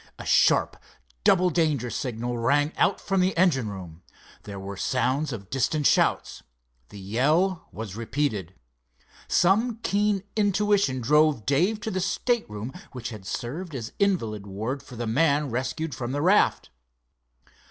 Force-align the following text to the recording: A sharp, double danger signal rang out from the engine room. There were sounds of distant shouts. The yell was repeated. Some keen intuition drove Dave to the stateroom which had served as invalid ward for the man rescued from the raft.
A 0.17 0.25
sharp, 0.25 0.77
double 1.23 1.51
danger 1.51 1.91
signal 1.91 2.35
rang 2.35 2.73
out 2.75 2.99
from 2.99 3.21
the 3.21 3.37
engine 3.37 3.69
room. 3.69 4.01
There 4.45 4.59
were 4.59 4.75
sounds 4.75 5.31
of 5.31 5.51
distant 5.51 5.85
shouts. 5.85 6.41
The 6.89 6.97
yell 6.99 7.67
was 7.71 7.95
repeated. 7.95 8.55
Some 9.27 9.75
keen 9.83 10.23
intuition 10.35 11.01
drove 11.01 11.45
Dave 11.45 11.79
to 11.81 11.91
the 11.91 11.99
stateroom 12.01 12.73
which 12.93 13.09
had 13.09 13.27
served 13.27 13.75
as 13.75 13.93
invalid 13.99 14.47
ward 14.47 14.81
for 14.81 14.95
the 14.95 15.05
man 15.05 15.51
rescued 15.51 15.93
from 15.93 16.13
the 16.13 16.21
raft. 16.23 16.71